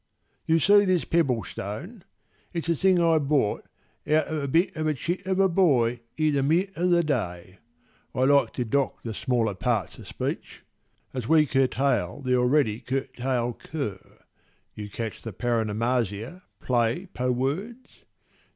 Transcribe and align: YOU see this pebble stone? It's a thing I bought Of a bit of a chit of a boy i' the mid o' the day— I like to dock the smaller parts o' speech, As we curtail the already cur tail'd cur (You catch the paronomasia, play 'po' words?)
YOU 0.47 0.57
see 0.57 0.83
this 0.83 1.05
pebble 1.05 1.43
stone? 1.43 2.03
It's 2.53 2.67
a 2.69 2.75
thing 2.75 2.99
I 2.99 3.19
bought 3.19 3.67
Of 4.07 4.43
a 4.45 4.47
bit 4.47 4.75
of 4.75 4.87
a 4.87 4.95
chit 4.95 5.27
of 5.27 5.39
a 5.39 5.47
boy 5.47 5.99
i' 6.19 6.31
the 6.31 6.41
mid 6.41 6.71
o' 6.75 6.87
the 6.87 7.03
day— 7.03 7.59
I 8.15 8.23
like 8.23 8.51
to 8.53 8.65
dock 8.65 9.03
the 9.03 9.13
smaller 9.13 9.53
parts 9.53 9.99
o' 9.99 10.03
speech, 10.03 10.63
As 11.13 11.27
we 11.27 11.45
curtail 11.45 12.19
the 12.19 12.35
already 12.35 12.79
cur 12.79 13.01
tail'd 13.15 13.59
cur 13.59 14.23
(You 14.73 14.89
catch 14.89 15.21
the 15.21 15.33
paronomasia, 15.33 16.41
play 16.59 17.05
'po' 17.13 17.31
words?) 17.31 18.03